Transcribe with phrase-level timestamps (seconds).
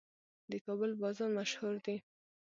[0.51, 1.97] د کابل بازان مشهور دي